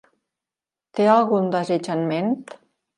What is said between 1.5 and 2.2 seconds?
desig en